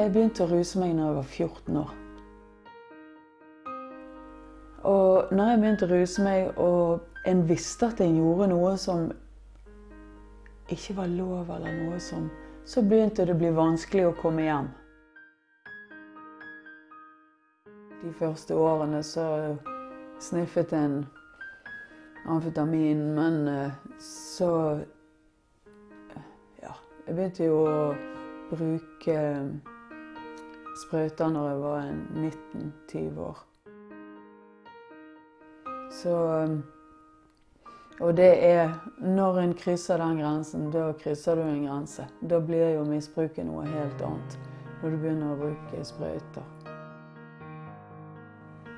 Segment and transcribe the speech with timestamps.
[0.00, 1.90] Jeg begynte å ruse meg når jeg var 14 år.
[4.88, 9.10] Og når jeg begynte å ruse meg, og en visste at jeg gjorde noe som
[10.72, 12.30] ikke var lov, eller noe som
[12.64, 14.68] Så begynte det å bli vanskelig å komme hjem.
[18.00, 19.24] De første årene så
[20.22, 21.02] sniffet en
[22.28, 24.52] amfetamin, men eh, så
[26.62, 26.72] Ja,
[27.04, 27.76] jeg begynte jo å
[28.52, 29.18] bruke
[30.80, 33.40] sprøyter når jeg var 19-20 år.
[35.90, 36.14] Så
[38.00, 42.06] Og det er Når en krysser den grensen, da krysser du en grense.
[42.20, 44.38] Da blir jo misbruket noe helt annet.
[44.80, 46.46] Når du begynner å bruke sprøyter.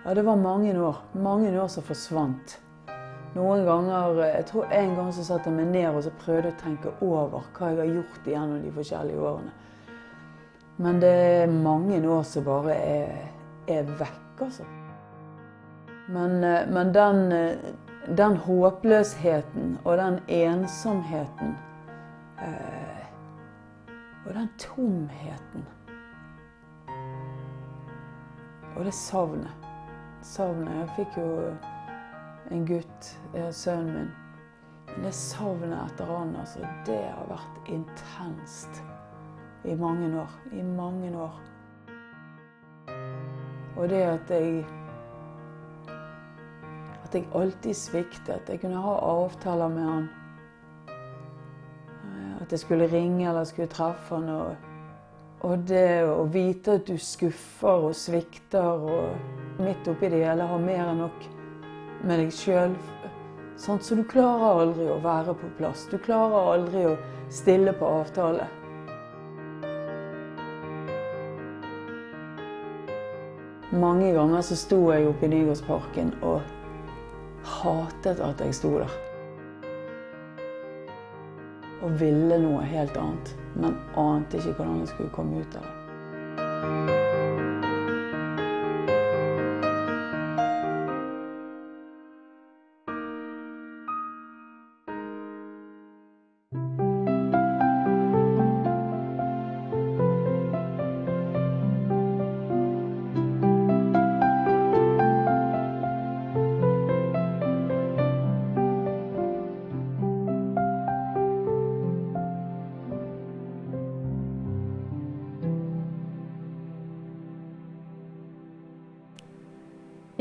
[0.05, 0.97] Ja, det var mange år.
[1.15, 2.59] Mange år som forsvant.
[3.35, 6.59] Noen ganger Jeg tror en gang så satte jeg meg ned og så prøvde å
[6.61, 9.53] tenke over hva jeg har gjort gjennom de forskjellige årene.
[10.77, 11.09] Men det
[11.43, 13.27] er mange år som bare er,
[13.69, 14.65] er vekk, altså.
[16.09, 17.21] Men, eh, men den,
[18.17, 21.55] den, håpløsheten og den ensomheten
[22.43, 23.05] eh,
[24.27, 25.65] Og den tomheten
[28.77, 29.69] Og det savnet.
[30.23, 30.75] Savnet.
[30.75, 31.53] Jeg fikk jo
[32.51, 33.09] en gutt,
[33.51, 34.11] sønnen min.
[34.95, 38.83] Men det savnet etter han, altså, det har vært intenst
[39.65, 40.31] i mange år.
[40.53, 41.41] I mange år.
[43.77, 44.65] Og det at jeg
[47.05, 48.49] At jeg alltid sviktet.
[48.49, 50.09] Jeg kunne ha avtaler med han.
[52.41, 54.29] At jeg skulle ringe eller skulle treffe han.
[54.29, 54.57] Og,
[55.41, 60.65] og det å vite at du skuffer og svikter og midt oppi det hele har
[60.65, 61.29] mer enn nok
[62.03, 62.79] med deg sjøl.
[63.57, 65.85] Så du klarer aldri å være på plass.
[65.91, 66.97] Du klarer aldri å
[67.29, 68.49] stille på avtale.
[73.73, 76.43] Mange ganger så sto jeg oppe i Nygårdsparken og
[77.63, 78.97] hatet at jeg sto der.
[81.83, 85.82] Og ville noe helt annet, men ante ikke hvordan jeg skulle komme ut av det.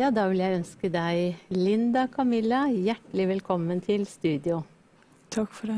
[0.01, 4.63] Ja, da vil jeg ønske deg, Linda Camilla, hjertelig velkommen til studio.
[5.29, 5.75] Takk for det.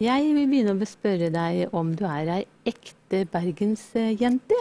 [0.00, 2.38] Jeg vil begynne å spørre deg om du er ei
[2.70, 4.60] ekte bergensjente?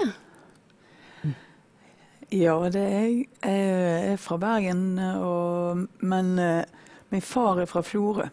[2.36, 3.16] Ja, det er jeg.
[3.48, 8.28] Jeg er fra Bergen, og, men uh, min far er fra Florø.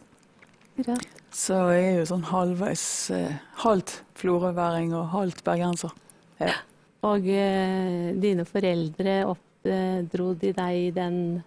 [1.31, 3.31] Så jeg er jo sånn halvveis uh,
[3.63, 5.95] halvt florøværing og halvt bergenser.
[6.43, 6.59] Ja.
[7.05, 9.21] Og eh, dine foreldre
[9.65, 11.43] oppdro de deg i den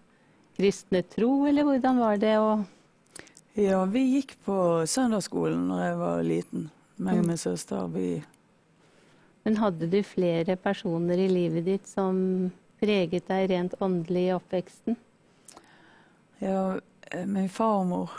[0.57, 2.35] kristne tro, eller hvordan var det
[3.57, 6.69] Ja, vi gikk på søndagsskolen når jeg var liten.
[6.97, 7.87] Meg og min søster.
[7.87, 8.23] Vi
[9.43, 12.51] Men hadde du flere personer i livet ditt som
[12.81, 14.97] preget deg rent åndelig i oppveksten?
[16.41, 16.79] Ja,
[17.25, 18.11] min farmor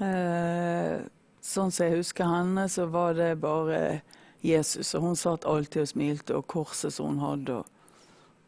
[0.00, 1.04] eh,
[1.40, 4.02] Sånn som jeg husker henne, så var det bare
[4.44, 4.90] Jesus.
[4.94, 7.60] Og hun satt alltid og smilte, og korset som hun hadde.
[7.62, 7.77] Og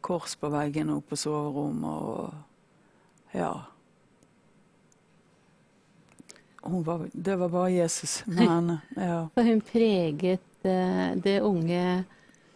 [0.00, 3.52] kors på veggene oppe på soverommet og Ja.
[6.62, 8.80] Var, det var bare Jesus med henne.
[8.96, 9.28] Ja.
[9.34, 12.04] Hun preget uh, det unge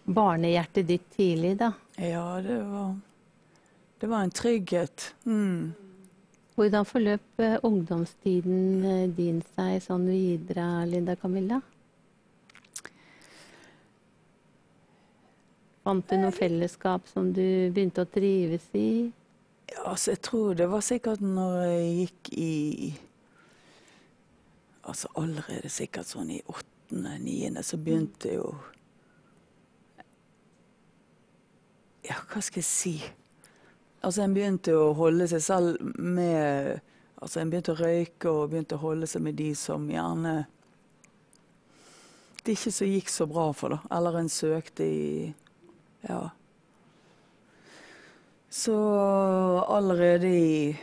[0.05, 1.72] barnehjertet ditt tidlig, da?
[1.97, 2.99] Ja, det var
[4.00, 5.15] Det var en trygghet.
[5.25, 5.72] Mm.
[6.55, 11.62] Hvordan forløp uh, ungdomstiden eh, din seg sånn videre, Linda Camilla?
[15.84, 17.44] Fant du noe fellesskap som du
[17.75, 19.10] begynte å trives i?
[19.69, 22.54] Ja, altså, jeg tror det var sikkert når jeg gikk i
[24.84, 28.48] Altså allerede sikkert sånn i åttende, niende, så begynte jo
[32.04, 32.96] Ja, hva skal jeg si?
[34.04, 36.80] Altså, en begynte å holde seg selv med
[37.20, 40.37] Altså, en begynte å røyke og begynte å holde seg med de som gjerne
[42.44, 43.96] Det ikke så gikk så bra for, da.
[43.96, 45.08] Eller en søkte i
[46.08, 46.30] Ja.
[48.54, 48.74] Så
[49.68, 50.80] allerede i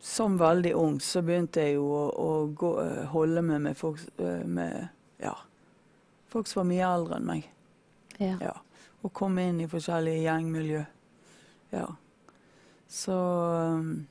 [0.00, 2.70] Som veldig ung så begynte jeg jo å, å gå,
[3.10, 4.02] holde med, med folk
[4.44, 4.88] med
[5.18, 5.32] Ja,
[6.28, 7.48] folk som var mye eldre enn meg.
[8.18, 8.36] Ja.
[8.42, 8.52] Ja.
[9.02, 10.84] Og kom inn i forskjellige gjengmiljø.
[11.72, 11.86] Ja.
[12.88, 14.06] Så um,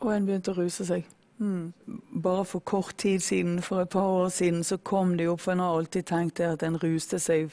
[0.00, 1.06] Og en begynte å ruse seg.
[1.38, 1.72] Mm.
[2.22, 5.40] Bare for kort tid siden, for et par år siden, så kom det jo opp,
[5.40, 7.52] for en har alltid tenkt at en ruste seg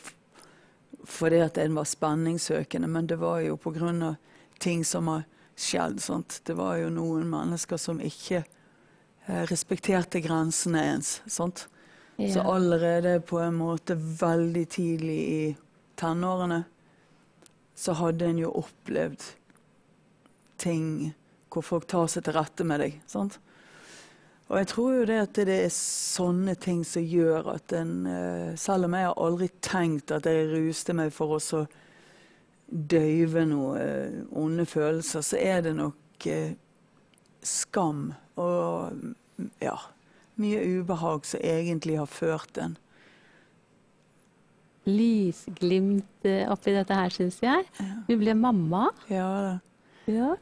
[1.05, 4.15] fordi at en var spenningssøkende, men det var jo av
[4.59, 5.23] ting som har
[5.55, 6.01] skjedd.
[6.01, 6.41] Sant?
[6.43, 11.21] Det var jo noen mennesker som ikke eh, respekterte grensene ens.
[11.27, 11.67] Sant?
[12.17, 15.55] Så allerede på en måte veldig tidlig i
[15.99, 16.63] tenårene
[17.75, 19.23] så hadde en jo opplevd
[20.57, 21.11] ting
[21.51, 23.01] hvor folk tar seg til rette med deg.
[23.07, 23.37] sant?
[24.45, 28.51] Og jeg tror jo det at det er sånne ting som gjør at en eh,
[28.61, 31.63] Selv om jeg har aldri tenkt at jeg ruste meg for å så
[32.69, 36.53] døyve noen eh, onde følelser, så er det nok eh,
[37.45, 38.11] skam
[38.41, 38.93] og
[39.61, 39.75] ja,
[40.41, 42.73] mye ubehag som egentlig har ført en.
[44.85, 47.65] Lysglimt oppi dette her, syns jeg.
[48.09, 48.89] Du ble mamma.
[49.09, 49.59] Ja,
[50.05, 50.35] Ja.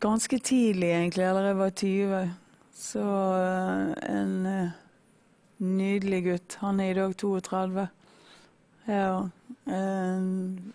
[0.00, 2.30] ganske tidlig egentlig, eller jeg var 20.
[2.72, 3.02] Så
[3.36, 4.70] eh, en eh,
[5.56, 6.56] nydelig gutt.
[6.64, 7.86] Han er i dag 32.
[8.88, 9.28] Ja,
[9.64, 10.72] en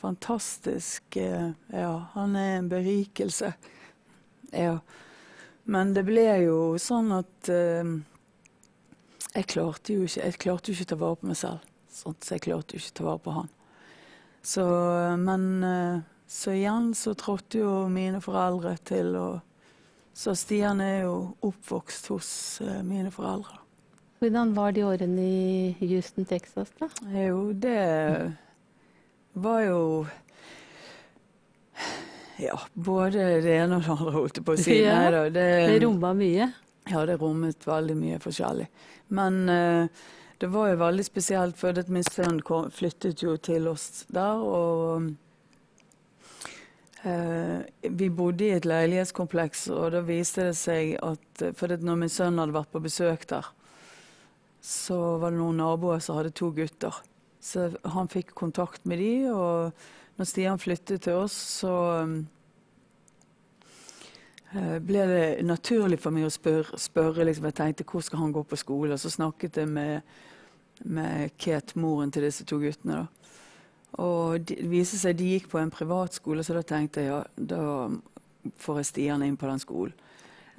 [0.00, 3.52] fantastisk eh, Ja, han er en berikelse.
[4.50, 4.78] Ja.
[5.64, 7.92] Men det ble jo sånn at eh,
[9.34, 11.66] jeg klarte jo ikke, jeg klarte jo ikke å ta vare på meg selv.
[11.90, 13.52] Sånn, så jeg klarte jo ikke å ta vare på han.
[14.40, 14.64] Så,
[15.20, 15.44] men
[16.30, 19.49] så igjen så trådte jo mine foreldre til, og
[20.20, 21.14] så Stian er jo
[21.48, 22.30] oppvokst hos
[22.60, 23.56] eh, mine foreldre.
[24.20, 26.90] Hvordan var de årene i Houston, Texas, da?
[27.14, 28.32] Jo, det
[29.32, 29.78] var jo
[32.40, 34.76] Ja, både det ene og det andre, holdt jeg på å si.
[34.82, 36.50] Ja, Neida, det, Det romma mye.
[36.90, 38.68] Ja, det rommet veldig mye forskjellig.
[39.16, 40.06] Men uh,
[40.40, 44.40] det var jo veldig spesielt, for min sønn kom, flyttet jo til oss der.
[44.40, 45.12] Og
[47.02, 52.12] vi bodde i et leilighetskompleks, og da viste det seg at For at når min
[52.12, 53.46] sønn hadde vært på besøk der,
[54.60, 56.98] så var det noen naboer som hadde to gutter.
[57.40, 59.72] Så han fikk kontakt med de, og
[60.20, 61.74] når Stian flyttet til oss, så
[64.52, 66.76] eh, ble det naturlig for meg å spørre.
[66.80, 68.92] spørre liksom, jeg tenkte hvor skal han gå på skole?
[68.92, 70.04] Og så snakket jeg med,
[70.84, 73.00] med Kate, moren til disse to guttene.
[73.00, 73.19] da.
[73.98, 77.64] Og det viste seg de gikk på en privatskole, så da tenkte jeg ja, da
[78.62, 79.96] får jeg Stian inn på den skolen.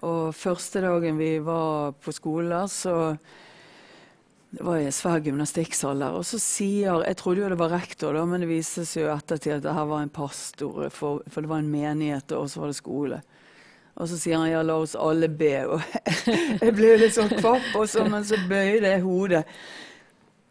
[0.02, 3.18] Og første dagen vi var på skolen så var
[4.60, 6.16] var i en svær gymnastikksal der.
[6.18, 9.14] Og så sier Jeg trodde jo det var rektor, da, men det viste seg jo
[9.14, 12.60] ettertid at det her var en pastor, for, for det var en menighet, og så
[12.60, 13.22] var det skole.
[13.96, 15.54] Og så sier han ja, la oss alle be.
[15.68, 15.82] Og
[16.66, 19.44] jeg ble litt sånn kvapp, og så, men så bøyde jeg hodet.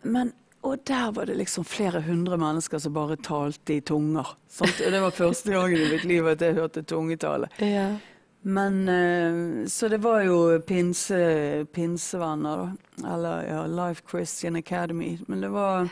[0.02, 4.34] Men, og der var det liksom flere hundre mennesker som bare talte i tunger.
[4.48, 4.82] Sant?
[4.84, 7.48] Og det var første gangen i mitt liv at jeg hørte tungetale.
[7.64, 7.94] Ja.
[8.42, 13.14] Men eh, Så det var jo pinse, pinsevenner, da.
[13.14, 15.18] Eller ja, Life Christian Academy.
[15.26, 15.88] Men det var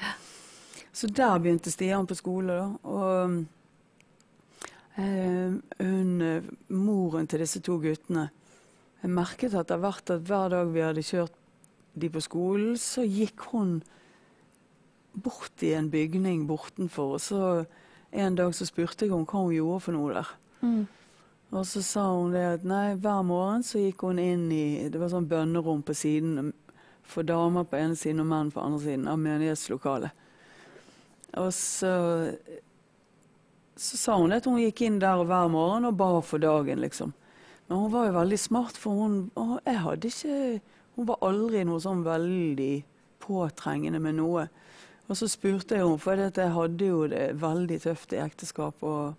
[0.93, 2.69] Så der begynte Stian på skole, da.
[2.85, 3.45] Og
[5.01, 8.31] eh, hun, eh, moren til disse to guttene
[9.03, 11.33] Jeg merket etter hvert at hver dag vi hadde kjørt
[11.99, 13.79] de på skolen, så gikk hun
[15.23, 17.17] bort i en bygning bortenfor.
[17.17, 17.43] Og så
[18.11, 20.31] en dag så spurte jeg om hva hun gjorde for noe der.
[20.61, 20.87] Mm.
[21.49, 25.01] Og så sa hun det at nei, hver morgen så gikk hun inn i Det
[25.01, 26.53] var sånn bønnerom på siden
[27.09, 30.25] for damer på ene siden og menn på andre siden av menighetslokalet.
[31.41, 31.93] Og så
[33.79, 37.13] så sa hun at hun gikk inn der hver morgen og ba for dagen, liksom.
[37.69, 40.61] Men hun var jo veldig smart, for hun å, Jeg hadde ikke
[40.97, 42.83] Hun var aldri noe sånn veldig
[43.23, 44.49] påtrengende med noe.
[45.09, 48.83] Og så spurte jeg henne, for jeg hadde jo det veldig tøft i ekteskap.
[48.83, 49.15] og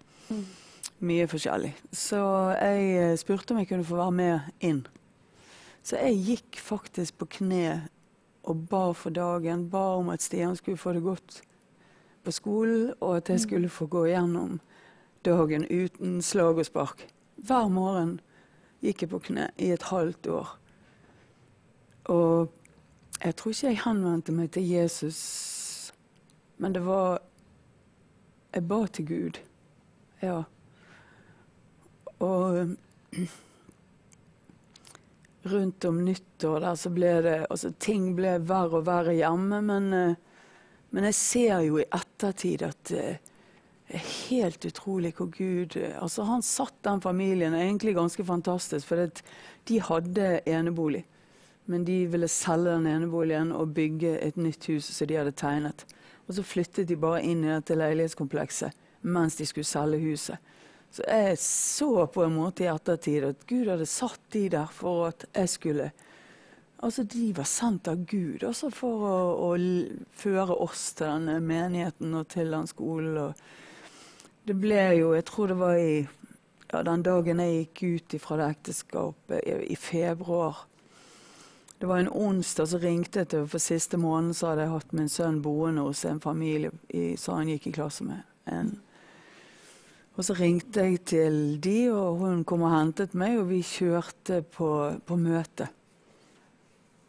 [0.99, 1.73] mye forskjellig.
[1.91, 2.19] Så
[2.59, 4.81] jeg eh, spurte om jeg kunne få være med inn.
[5.83, 7.89] Så jeg gikk faktisk på kne
[8.43, 9.69] og ba for dagen.
[9.71, 11.41] Ba om at Stian skulle få det godt
[12.23, 14.59] på skolen, og at jeg skulle få gå gjennom
[15.25, 17.07] dagen uten slag og spark.
[17.35, 18.19] Hver morgen
[18.83, 20.55] gikk jeg på kne i et halvt år.
[22.11, 22.51] Og
[23.23, 25.19] jeg tror ikke jeg henvendte meg til Jesus,
[26.59, 27.19] men det var
[28.53, 29.37] Jeg ba til Gud.
[30.21, 30.43] Ja.
[32.19, 32.75] Og
[35.51, 39.93] rundt om nyttår der så ble det Altså ting ble verre og verre hjemme, men,
[39.93, 40.15] eh,
[40.89, 43.21] men jeg ser jo i ettertid at eh,
[43.89, 48.87] det er helt utrolig hvor Gud eh, Altså, han satt den familien egentlig ganske fantastisk,
[48.87, 49.07] for
[49.69, 51.05] de hadde enebolig.
[51.65, 55.85] Men de ville selge den eneboligen og bygge et nytt hus som de hadde tegnet.
[56.29, 60.37] Og så flyttet de bare inn i dette leilighetskomplekset mens de skulle selge huset.
[60.91, 65.09] Så jeg så på en måte i ettertid at Gud hadde satt de der for
[65.11, 65.91] at jeg skulle
[66.79, 69.15] Altså, de var sendt av Gud også for å,
[69.49, 69.55] å
[70.15, 73.17] føre oss til denne menigheten og til den skolen.
[73.19, 75.97] Og det ble jo Jeg tror det var i
[76.69, 80.63] ja, den dagen jeg gikk ut fra det ekteskapet, i, i, februar.
[81.79, 84.93] Det var en onsdag, så ringte jeg til For siste måneden så hadde jeg hatt
[84.97, 88.25] min sønn boende hos en familie i, så han gikk i klasse med.
[88.51, 88.73] En.
[90.19, 94.41] Og så ringte jeg til de, og hun kom og hentet meg, og vi kjørte
[94.43, 94.67] på,
[95.07, 95.69] på møte.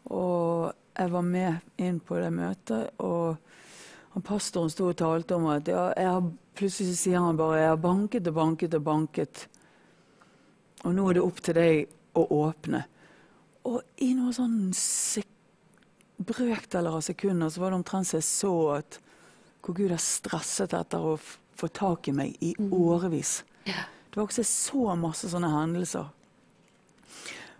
[0.07, 5.67] Og jeg var med inn på det møtet, og pastoren sto og talte om at
[5.67, 9.43] ja, har, plutselig sier han bare jeg har banket og banket og banket.
[10.87, 12.85] Og nå er det opp til deg å åpne.
[13.69, 14.57] Og i noen sånn
[16.21, 18.99] brøkdeler av sekunder så var det omtrent så jeg så at
[19.61, 22.71] hvor Gud har stresset etter å få tak i meg i mm.
[22.73, 23.43] årevis.
[23.65, 26.09] Det var også så masse sånne hendelser.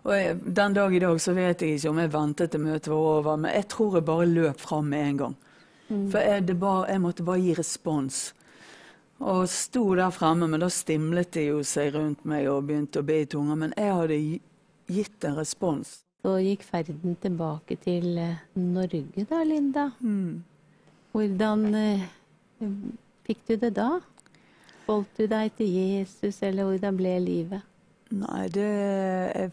[0.02, 2.90] Og jeg, Den dag i dag så vet jeg ikke om jeg ventet til møtet
[2.90, 5.36] var over, men jeg tror jeg bare løp fram med en gang.
[5.88, 6.06] Mm.
[6.10, 8.22] For jeg, bare, jeg, måtte bare gi respons.
[9.22, 13.06] Og sto der fremme, men da stimlet de jo seg rundt meg og begynte å
[13.06, 13.60] be i tunger.
[13.60, 14.18] Men jeg hadde
[14.92, 16.00] gitt en respons.
[16.22, 19.88] Så gikk ferden tilbake til eh, Norge da, Linda.
[20.00, 20.42] Mm.
[21.12, 22.04] Hvordan eh,
[23.26, 23.90] fikk du det da?
[24.86, 27.68] Holdt du deg til Jesus, eller hvordan ble livet?
[28.12, 29.50] Nei, det jeg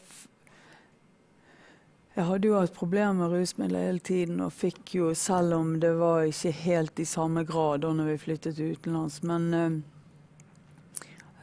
[2.19, 5.93] jeg hadde jo hatt problemer med rusmidler hele tiden, og fikk jo, selv om det
[5.95, 9.21] var ikke helt i samme grad da når vi flyttet utenlands.
[9.23, 9.53] Men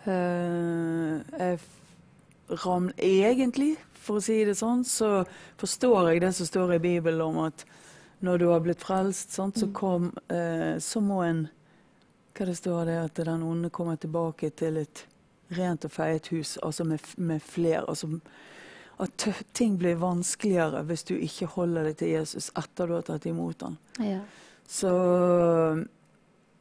[0.04, 1.60] øh, jeg
[2.48, 5.24] ram, egentlig, for å si det sånn, så
[5.58, 7.66] forstår jeg det som står i Bibelen om at
[8.24, 9.74] når du har blitt frelst, sant, så, mm.
[9.76, 11.46] kom, eh, så må en
[12.36, 15.06] Hva det står det at den onde kommer tilbake til et
[15.56, 17.84] rent og feiet hus, altså med, med flere.
[17.88, 18.18] altså
[18.98, 23.26] at ting blir vanskeligere hvis du ikke holder deg til Jesus etter du har tatt
[23.28, 23.76] imot ham.
[24.00, 24.22] Ja.
[24.68, 24.92] Så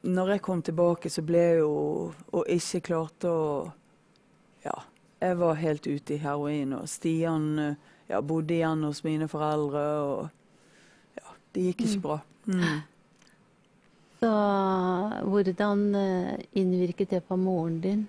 [0.06, 1.72] når jeg kom tilbake, så ble jeg jo
[2.38, 3.72] Og ikke klarte å
[4.66, 4.76] Ja.
[5.24, 7.76] Jeg var helt ute i heroin, og Stian
[8.10, 12.04] ja, bodde igjen hos mine foreldre, og ja, det gikk ikke mm.
[12.04, 12.18] bra.
[12.46, 12.82] Mm.
[14.20, 14.32] Så
[15.30, 18.08] hvordan eh, innvirket det på moren din?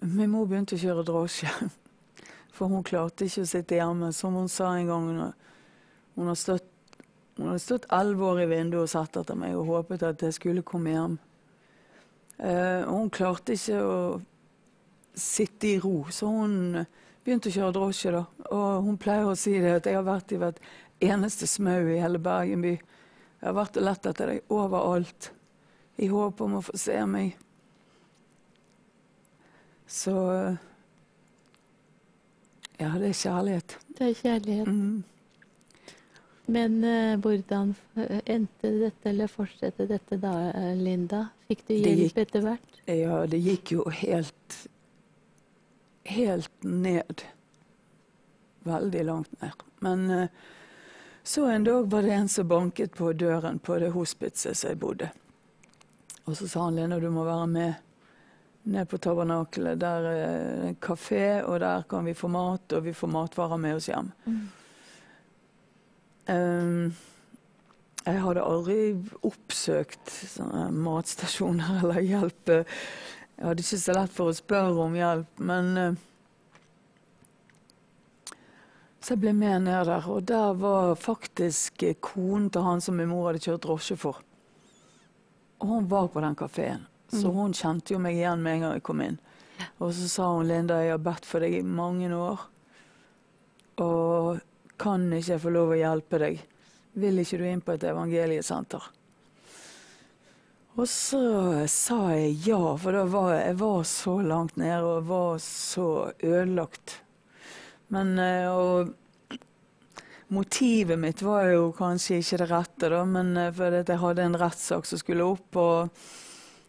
[0.00, 1.50] Min mor begynte å kjøre drosje.
[2.56, 4.10] For hun klarte ikke å sitte hjemme.
[4.12, 5.08] Som hun sa en gang
[6.18, 6.66] Hun har stått
[7.38, 10.34] hun hadde stått elleve år i vinduet og sett etter meg og håpet at jeg
[10.34, 11.12] skulle komme hjem.
[12.42, 13.98] Eh, hun klarte ikke å
[15.20, 16.84] sitte i ro, så hun
[17.24, 18.12] begynte å kjøre drosje.
[18.14, 18.22] da.
[18.54, 20.62] Og hun pleier å si det at jeg har vært i hvert
[21.04, 22.76] eneste smau i hele Bergen by.
[22.78, 25.30] Jeg har vært og lett etter deg overalt
[25.98, 27.36] i håp om å få se meg.
[29.88, 30.56] Så uh,
[32.78, 33.76] ja, det er kjærlighet.
[33.98, 34.68] Det er kjærlighet.
[34.68, 35.04] Mm.
[36.48, 37.74] Men uh, hvordan
[38.24, 40.34] endte dette, eller fortsatte dette da,
[40.76, 41.26] Linda?
[41.48, 42.82] Fikk du hjelp gikk, etter hvert?
[42.88, 44.60] Ja, det gikk jo helt
[46.08, 47.22] helt ned.
[48.68, 49.66] Veldig langt ned.
[49.84, 50.28] Men uh,
[51.22, 54.80] så en dag var det en som banket på døren på det hospitset som jeg
[54.80, 55.10] bodde.
[56.24, 57.74] Og så sa han Lena, du må være med
[58.68, 59.80] ned på tabernakelet.
[59.80, 63.76] Der er en kafé, og der kan vi få mat, og vi får matvarer med
[63.76, 64.10] oss hjem.
[64.24, 64.40] Mm.
[66.28, 66.96] Um,
[68.08, 68.78] jeg hadde aldri
[69.24, 70.12] oppsøkt
[70.72, 72.52] matstasjoner eller hjelp.
[73.38, 76.04] Jeg hadde ikke så lett for å spørre om hjelp, men uh,
[78.98, 83.08] Så jeg ble med ned der, og der var faktisk konen til han som min
[83.08, 84.18] mor hadde kjørt drosje for.
[85.62, 86.82] Og hun var på den kafeen.
[87.08, 87.38] Så mm.
[87.38, 89.16] hun kjente jo meg igjen med en gang jeg kom inn.
[89.78, 92.44] Og så sa hun Linda, jeg har bedt for deg i mange år.
[93.86, 94.42] Og
[94.78, 96.44] kan ikke jeg få lov å hjelpe deg?
[96.98, 98.92] Vil ikke du inn på et evangeliesenter?
[100.78, 101.20] Og så
[101.66, 105.88] sa jeg ja, for da var jeg, jeg var så langt nede og var så
[106.22, 107.00] ødelagt.
[107.90, 108.94] Men eh, og
[110.28, 114.36] Motivet mitt var jo kanskje ikke det rette, da, men eh, fordi jeg hadde en
[114.38, 115.56] rettssak som skulle opp.
[115.56, 115.88] og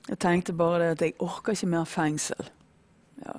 [0.09, 2.49] jeg tenkte bare det at jeg orker ikke mer fengsel.
[3.25, 3.35] Ja.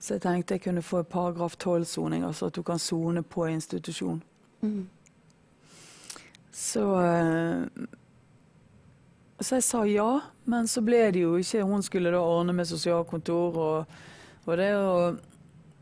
[0.00, 4.22] Så jeg tenkte jeg kunne få paragraf 12-soning, altså at du kan sone på institusjon.
[4.62, 4.88] Mm.
[6.50, 7.84] Så uh,
[9.40, 12.68] Så jeg sa ja, men så ble det jo ikke Hun skulle da ordne med
[12.68, 14.00] sosialkontor og,
[14.44, 15.20] og det, og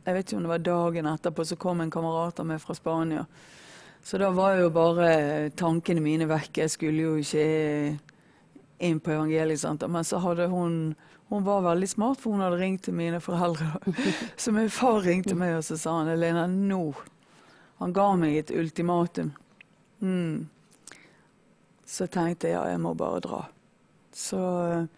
[0.06, 2.76] Jeg vet ikke om det var dagen etterpå, så kom en kamerat av meg fra
[2.78, 3.24] Spania.
[4.00, 6.62] Så da var jo bare tankene mine vekk.
[6.62, 7.98] Jeg skulle jo ikke
[8.78, 9.92] inn på evangeliesenteret.
[9.92, 10.94] Men så hadde hun
[11.28, 13.66] Hun var veldig smart, for hun hadde ringt til mine foreldre.
[14.40, 16.94] Så min far ringte meg, og så sa han Elena, nå
[17.78, 19.34] Han ga meg et ultimatum.
[20.00, 20.48] Mm.
[21.88, 23.42] Så tenkte jeg ja, jeg må bare dra.
[24.12, 24.40] Så
[24.84, 24.90] et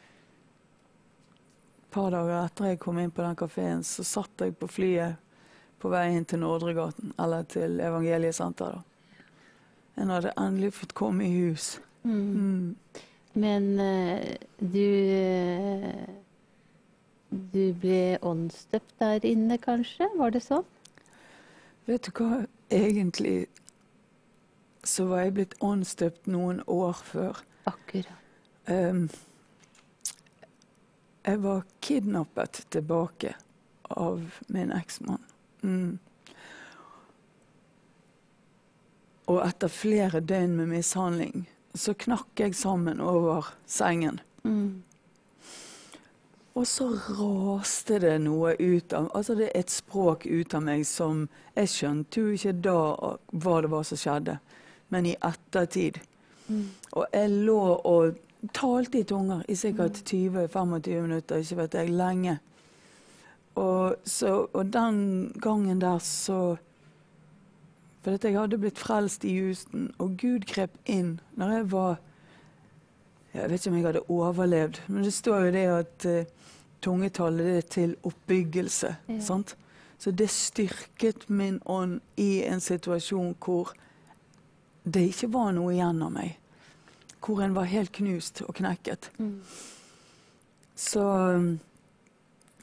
[1.94, 5.12] par dager etter jeg kom inn på den kafeen, så satt jeg på flyet
[5.80, 8.82] på vei inn til Nordregaten, eller til Evangeliesenteret.
[10.00, 11.64] En hadde endelig fått komme i hus.
[12.04, 12.76] Mm.
[13.38, 16.08] Men eh, du eh,
[17.30, 20.08] Du ble åndsdøpt der inne, kanskje?
[20.18, 20.64] Var det sånn?
[21.86, 22.40] Vet du hva,
[22.74, 23.46] egentlig
[24.84, 27.42] så var jeg blitt åndsdøpt noen år før.
[27.68, 28.16] Akkurat.
[28.70, 29.08] Um,
[31.22, 33.34] jeg var kidnappet tilbake
[33.82, 35.22] av min eksmann.
[35.62, 35.98] Mm.
[39.30, 41.44] Og etter flere døgn med mishandling
[41.74, 44.18] så knakk jeg sammen over sengen.
[44.42, 44.82] Mm.
[46.58, 50.82] Og så raste det noe ut av Altså det er et språk ut av meg
[50.88, 52.80] som Jeg skjønte jo ikke da
[53.30, 54.40] hva det var som skjedde,
[54.90, 56.00] men i ettertid.
[56.48, 56.66] Mm.
[56.92, 58.18] Og jeg lå og
[58.54, 62.38] talte i tunger i sikkert 20-25 minutter, ikke vet jeg, lenge.
[63.54, 66.56] Og, så, og den gangen der så
[68.00, 71.98] For jeg hadde blitt frelst i Houston, og Gud grep inn når jeg var
[73.34, 77.50] Jeg vet ikke om jeg hadde overlevd, men det står jo det at uh, tungetallet
[77.56, 78.96] er til oppbyggelse.
[79.08, 79.20] Ja.
[79.20, 79.56] sant?
[79.98, 83.70] Så det styrket min ånd i en situasjon hvor
[84.82, 86.36] det ikke var noe igjen av meg.
[87.20, 89.10] Hvor en var helt knust og knekket.
[89.20, 89.40] Mm.
[90.80, 91.50] Så um,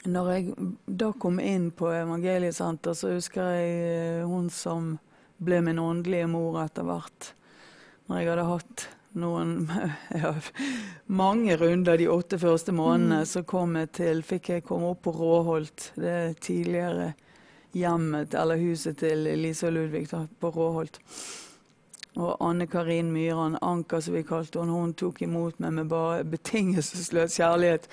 [0.07, 0.55] når jeg
[0.85, 4.95] da kom inn på evangeliesenter, så husker jeg eh, hun som
[5.37, 7.33] ble min åndelige mor etter hvert.
[8.07, 9.53] Når jeg hadde hatt noen
[10.23, 10.33] ja,
[11.05, 15.13] mange runder de åtte første månedene, så kom jeg til, fikk jeg komme opp på
[15.17, 15.91] Råholt.
[15.99, 17.11] Det tidligere
[17.77, 21.01] hjemmet, eller huset til Lise og Ludvig da, på Råholt.
[22.17, 26.23] Og Anne Karin Myhren, Anka som vi kalte henne, hun tok imot meg med bare
[26.25, 27.85] betingelsesløs kjærlighet.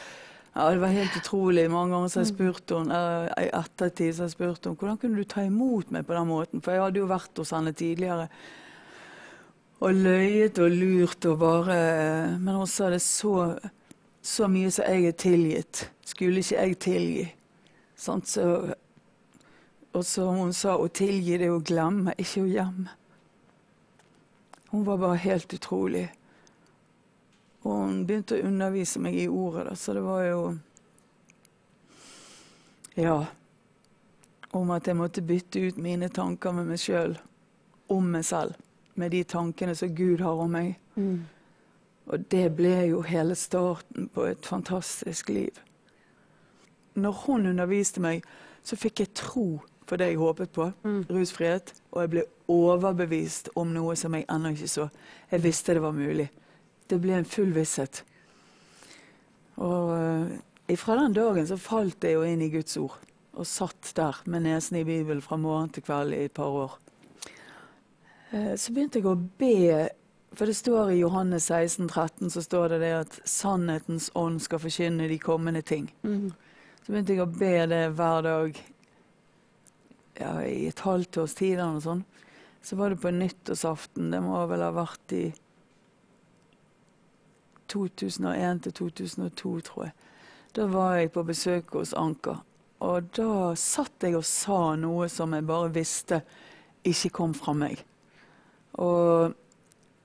[0.54, 1.70] Ja, Det var helt utrolig.
[1.70, 2.98] Mange ganger så har jeg spurt henne,
[3.42, 6.62] i ettertid så jeg spurt henne, hvordan kunne du ta imot meg på den måten?
[6.62, 8.28] For jeg hadde jo vært hos henne tidligere.
[9.84, 13.58] Og løyet og lurt og bare Men hun sa det så,
[14.22, 15.90] så mye som jeg er tilgitt.
[16.06, 17.28] Skulle ikke jeg tilgi?
[17.96, 18.74] Sånn, Så,
[19.92, 22.94] og så hun sa å tilgi det er å glemme, ikke å gjemme.
[24.74, 26.08] Hun var bare helt utrolig.
[27.62, 30.40] Og hun begynte å undervise meg i ordet, da, så det var jo
[32.96, 33.26] Ja.
[34.50, 37.14] Om at jeg måtte bytte ut mine tanker med meg sjøl,
[37.88, 38.58] om meg selv,
[38.94, 40.74] med de tankene som Gud har om meg.
[40.96, 41.22] Mm.
[42.06, 45.54] Og det ble jo hele starten på et fantastisk liv.
[46.94, 48.26] Når hun underviste meg,
[48.64, 51.04] så fikk jeg tro på det jeg håpet på, Mm.
[51.10, 54.90] rusfrihet, og jeg ble overbevist om noe som jeg ennå ikke så.
[55.30, 56.30] Jeg visste det var mulig.
[56.88, 58.02] Det ble en full visshet.
[59.56, 59.90] Og
[60.68, 62.96] uh, fra den dagen så falt jeg jo inn i Guds ord,
[63.34, 66.78] og satt der med nesen i Bibelen fra morgen til kveld i et par år.
[68.32, 69.88] Uh, Så begynte jeg å be,
[70.34, 74.58] for det står i Johannes 16, 13, så står det det at sannhetens ånd skal
[74.58, 75.90] forkynne de kommende ting.
[76.02, 76.32] Mm.
[76.84, 78.58] Så begynte jeg å be det hver dag
[80.18, 82.22] ja, i et halvt års tid eller noe sånt.
[82.64, 84.10] Så var det på nyttårsaften.
[84.10, 85.24] Det må vel ha vært i
[87.68, 89.94] 2001 til 2002, tror jeg.
[90.56, 92.40] Da var jeg på besøk hos Anker.
[92.84, 96.20] Og da satt jeg og sa noe som jeg bare visste
[96.84, 97.80] ikke kom fra meg.
[98.80, 99.34] Og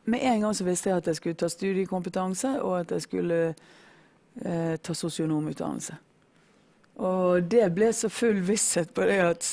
[0.09, 3.39] med en gang så visste jeg at jeg skulle ta studiekompetanse, og at jeg skulle
[3.49, 5.97] eh, ta sosionomutdannelse.
[6.99, 9.47] Og det ble så full visshet på det at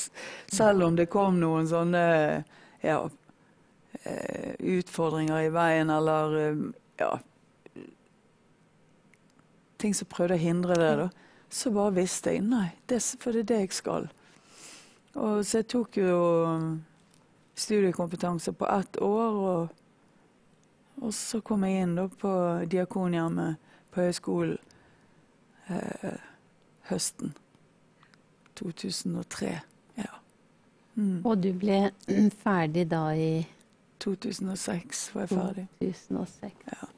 [0.50, 2.02] selv om det kom noen sånne
[2.82, 2.96] ja,
[4.02, 6.66] eh, utfordringer i veien, eller eh,
[7.02, 7.14] ja
[9.76, 11.06] Ting som prøvde å hindre det, da,
[11.52, 14.06] så bare visste jeg nei, det, for det er det jeg skal.
[15.20, 16.20] Og så jeg tok jo
[17.61, 19.68] studiekompetanse på ett år, og,
[21.04, 22.32] og så kom jeg inn da på
[22.72, 24.56] Diakonhjemmet på høyskolen
[25.68, 26.25] eh,
[26.90, 27.35] høsten
[28.57, 29.53] 2003.
[29.99, 30.18] Ja.
[30.94, 31.20] Mm.
[31.25, 31.90] Og du ble
[32.44, 33.46] ferdig da i
[34.03, 35.66] 2006 var jeg ferdig.
[35.81, 36.68] 2006.
[36.72, 36.92] Ja.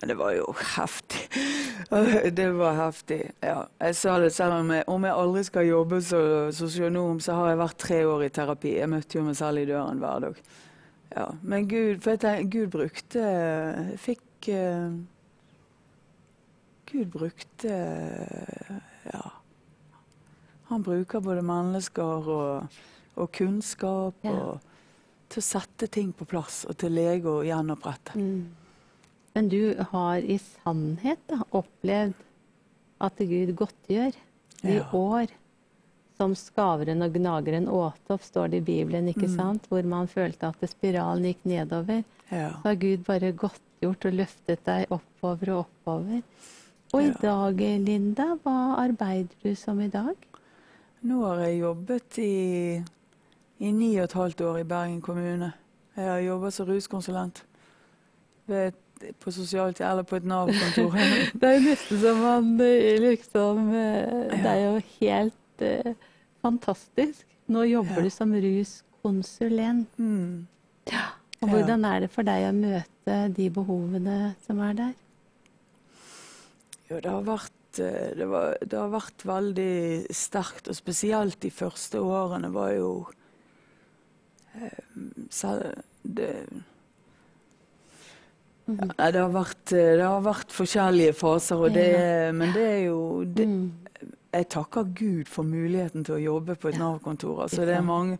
[0.00, 1.20] Men det var jo heftig.
[2.38, 3.64] Det var heftig, ja.
[3.80, 7.52] Jeg sa det selv om jeg, om jeg aldri skal jobbe som sosionom, så har
[7.52, 8.72] jeg vært tre år i terapi.
[8.80, 10.40] Jeg møtte jo meg selv i døren hver dag.
[11.14, 11.26] Ja.
[11.42, 14.96] Men Gud, for jeg Gud brukte Jeg fikk uh,
[16.90, 17.70] Gud brukte
[19.12, 19.30] Ja.
[20.70, 22.78] Han bruker både mennesker og,
[23.20, 24.32] og kunnskap Ja.
[24.32, 24.60] og
[25.28, 28.14] til å sette ting på plass og til lege og gjenopprette.
[28.16, 28.48] Mm.
[29.34, 32.14] Men du har i sannhet da, opplevd
[33.00, 34.14] at Gud godtgjør
[34.62, 34.84] de Ja.
[34.92, 35.28] år
[36.16, 39.36] som skaveren og gnageren åt opp, står det i Bibelen, ikke Mm.
[39.36, 39.66] sant?
[39.68, 42.04] Hvor man følte at spiralen gikk nedover.
[42.30, 42.50] Ja.
[42.62, 46.22] Så har Gud bare godtgjort og løftet deg oppover og oppover.
[46.94, 47.12] Og i Ja.
[47.22, 48.54] dag, Linda, hva
[48.84, 50.14] arbeider du som i dag?
[51.02, 52.76] Nå har jeg jobbet i,
[53.60, 55.52] i ni og et halvt år i Bergen kommune.
[55.96, 57.42] Jeg har jobbet som ruskonsulent
[58.46, 58.66] ved,
[59.02, 60.94] et- på sosialt eller på et Nav-kontor.
[61.40, 65.94] Det er jo nesten som man liksom eh, Det er jo helt eh,
[66.42, 67.26] fantastisk.
[67.48, 68.02] Nå jobber Ja.
[68.04, 69.88] du som ruskonsulent.
[69.98, 70.46] mm.
[71.42, 74.92] Og hvordan er det for deg å møte de behovene som er der?
[76.90, 81.50] Jo, det har vært eh, det, var, det har vært veldig sterkt, og spesielt de
[81.54, 82.92] første årene var jo
[84.60, 84.78] eh,
[86.04, 86.30] det,
[88.64, 88.94] Mhm.
[88.96, 91.88] Nei, det har, vært, eh, det har vært forskjellige faser, det,
[92.34, 93.72] men det er jo Mm.
[94.34, 97.42] Jeg takker Gud for muligheten til å jobbe på et Nav-kontor.
[97.44, 98.18] Altså, det er mange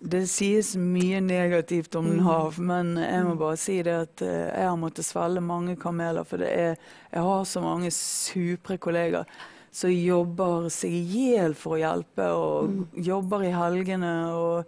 [0.00, 2.24] Det sies mye negativt om Mm.
[2.24, 3.38] Nav, men jeg må Mm.
[3.38, 6.24] bare si det at eh, jeg har måttet svelge mange kameler.
[6.24, 6.76] For det er
[7.12, 9.24] Jeg har så mange supre kollegaer
[9.72, 12.86] som jobber seg i hjel for å hjelpe, og Mm.
[13.04, 14.30] jobber i helgene.
[14.32, 14.64] og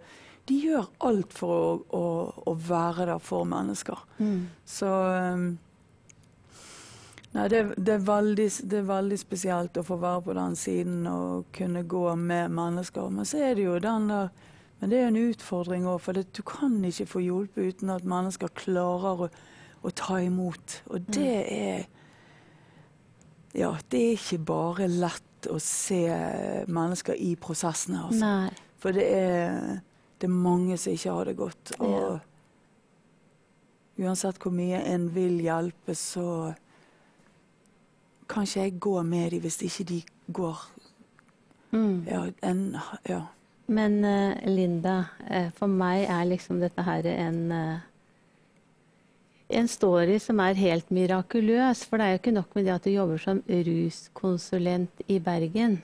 [0.47, 3.97] de gjør alt for å, å, å være der for mennesker.
[4.19, 4.47] Mm.
[4.65, 4.85] Så
[5.33, 5.57] um,
[7.33, 11.05] Nei, det, det, er veldig, det er veldig spesielt å få være på den siden
[11.11, 13.09] og kunne gå med mennesker.
[13.11, 14.29] Men så er det jo den der
[14.79, 18.05] Men det er en utfordring òg, for det, du kan ikke få hjulpet uten at
[18.07, 19.29] mennesker klarer å,
[19.81, 20.81] å ta imot.
[20.93, 21.87] Og det er
[23.57, 26.03] Ja, det er ikke bare lett å se
[26.69, 28.21] mennesker i prosessene, altså.
[28.21, 28.49] Nei.
[28.77, 29.79] For det er,
[30.21, 31.71] det er mange som ikke har det godt.
[31.81, 32.19] Og
[33.97, 36.53] uansett hvor mye en vil hjelpe, så
[38.29, 40.03] kan ikke jeg gå med dem hvis ikke de
[40.37, 40.67] går
[41.71, 42.05] Mm.
[42.07, 42.21] Ja.
[42.47, 42.77] En,
[43.09, 43.21] ja.
[43.67, 47.85] Men eh, Linda, eh, for meg er liksom dette her en eh,
[49.47, 51.85] en story som er helt mirakuløs.
[51.87, 55.79] For det er jo ikke nok med det at du jobber som ruskonsulent i Bergen.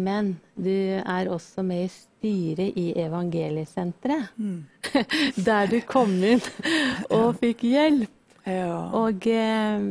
[0.00, 4.30] Men du er også med i styret i Evangeliesenteret.
[4.36, 4.64] Mm.
[5.48, 6.42] Der du kom inn
[7.18, 8.10] og fikk hjelp.
[8.46, 8.88] ja.
[8.96, 9.86] Og eh,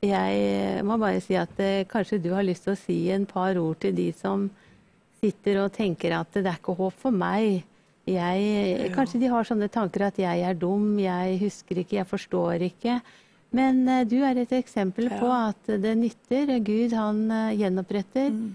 [0.00, 3.58] jeg må bare si at eh, kanskje du har lyst til å si en par
[3.60, 4.48] ord til de som
[5.20, 7.62] sitter og tenker at det er ikke håp for meg.
[8.08, 12.64] Jeg, Kanskje de har sånne tanker at jeg er dum, jeg husker ikke, jeg forstår
[12.70, 13.00] ikke.
[13.54, 16.52] Men eh, du er et eksempel på at det nytter.
[16.64, 18.50] Gud han eh, gjenoppretter Mm.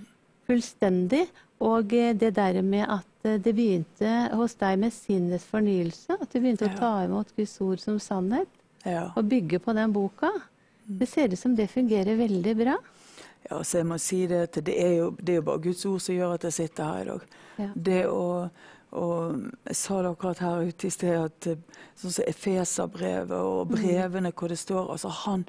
[0.47, 1.25] fullstendig.
[1.63, 3.05] Og eh, det der med at
[3.41, 7.79] det begynte hos deg med sinnets fornyelse, at du begynte å ta imot Guds ord
[7.81, 8.49] som sannhet
[9.17, 10.29] og bygge på den boka.
[10.85, 12.75] Det ser ut som det fungerer veldig bra.
[13.49, 15.85] Ja, så jeg må si det at det er, jo, det er jo bare Guds
[15.85, 17.27] ord som gjør at jeg sitter her i dag.
[17.59, 17.69] Ja.
[17.75, 18.23] Det å
[18.95, 23.73] og Jeg sa det akkurat her ute i sted at eh, sånn som Efeserbrevet og
[23.73, 25.43] brevene hvor det står altså han,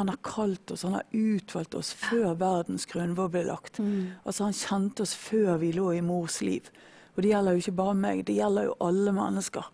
[0.00, 3.78] han har kalt oss, han har utvalgt oss før verdens grunnvoll ble lagt.
[4.24, 6.72] Altså Han kjente oss før vi lå i mors liv.
[7.14, 9.70] Og det gjelder jo ikke bare meg, det gjelder jo alle mennesker.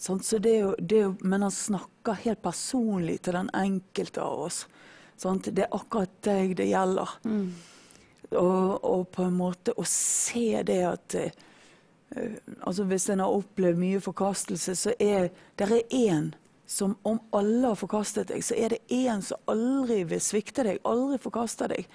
[0.00, 3.50] Sånn, Så det er jo, det er jo, men han snakker helt personlig til den
[3.54, 4.64] enkelte av oss.
[5.20, 5.50] Sant?
[5.52, 7.14] Det er akkurat deg det gjelder.
[8.30, 11.32] Og, og på en måte å se det at eh,
[12.66, 15.28] altså Hvis en har opplevd mye forkastelse, så er
[15.58, 16.32] det én
[16.70, 20.78] som om alle har forkastet deg, så er det én som aldri vil svikte deg,
[20.86, 21.88] aldri forkaste deg,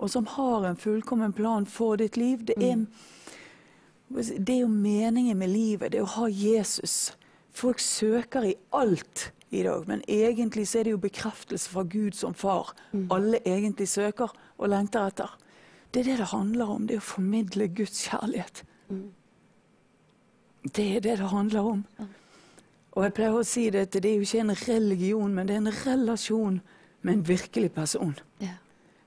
[0.00, 2.40] og som har en fullkommen plan for ditt liv.
[2.48, 2.86] Det er,
[4.08, 7.12] det er jo meningen med livet, det er å ha Jesus.
[7.52, 12.16] Folk søker i alt i dag, men egentlig så er det jo bekreftelse fra Gud
[12.16, 12.72] som far.
[13.12, 15.36] Alle egentlig søker og lengter etter.
[15.92, 18.64] Det er det det handler om, det er å formidle Guds kjærlighet.
[20.62, 21.84] Det er det det handler om.
[22.92, 25.56] Og jeg pleier å si det at det er jo ikke en religion, men det
[25.56, 26.60] er en relasjon
[27.02, 28.14] med en virkelig person.
[28.40, 28.56] Ja.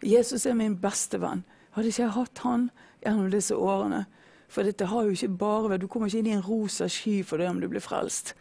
[0.06, 1.44] Jesus er min beste venn.
[1.74, 2.70] Hadde ikke jeg hatt han
[3.04, 4.06] gjennom disse årene
[4.48, 7.18] For dette har jo ikke bare vært Du kommer ikke inn i en rosa sky
[7.26, 8.36] for det om du blir frelst.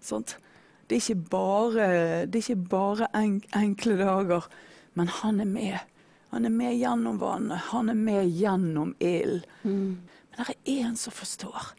[0.00, 0.36] Sant?
[0.88, 1.86] Det er ikke bare,
[2.24, 4.46] er ikke bare en, enkle dager,
[4.96, 5.78] men han er med.
[6.32, 9.44] Han er med gjennom vannet, han er med gjennom ilden.
[9.62, 9.98] Mm.
[10.32, 11.70] Men det er en som forstår.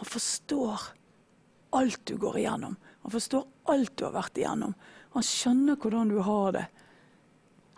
[0.00, 0.88] Han forstår
[1.76, 2.76] alt du går igjennom.
[3.02, 4.74] Han forstår alt du har vært igjennom.
[5.12, 6.66] Han skjønner hvordan du har det.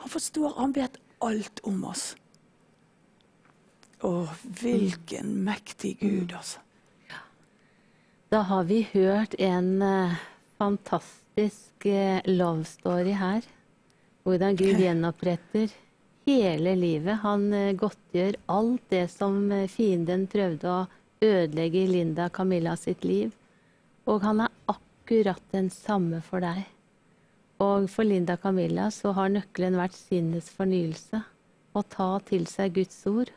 [0.03, 2.12] Han forstår, han vet alt om oss.
[4.03, 4.11] Å,
[4.59, 6.62] hvilken mektig Gud, altså.
[8.33, 10.20] Da har vi hørt en eh,
[10.62, 13.42] fantastisk eh, love story her.
[14.22, 15.72] Hvordan Gud gjenoppretter
[16.27, 17.18] hele livet.
[17.25, 20.85] Han eh, godtgjør alt det som eh, fienden prøvde å
[21.22, 23.33] ødelegge i Linda Camilla sitt liv.
[24.07, 26.62] Og han er akkurat den samme for deg.
[27.62, 31.22] Og for Linda Camilla så har nøkkelen vært sinnets fornyelse.
[31.72, 33.31] Å ta til seg Guds ord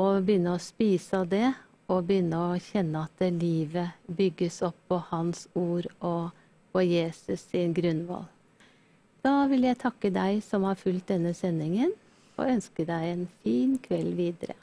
[0.00, 1.52] og begynne å spise av det.
[1.92, 6.30] Og begynne å kjenne at livet bygges opp på Hans ord og
[6.72, 8.24] på Jesus sin grunnvoll.
[9.24, 11.92] Da vil jeg takke deg som har fulgt denne sendingen,
[12.36, 14.56] og ønske deg en fin kveld videre.